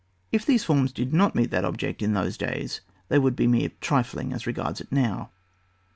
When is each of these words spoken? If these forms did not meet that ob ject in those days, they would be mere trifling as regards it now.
If 0.31 0.47
these 0.47 0.63
forms 0.63 0.91
did 0.91 1.13
not 1.13 1.35
meet 1.35 1.51
that 1.51 1.63
ob 1.63 1.77
ject 1.77 2.01
in 2.01 2.13
those 2.13 2.35
days, 2.35 2.81
they 3.09 3.19
would 3.19 3.35
be 3.35 3.45
mere 3.45 3.69
trifling 3.81 4.33
as 4.33 4.47
regards 4.47 4.81
it 4.81 4.91
now. 4.91 5.29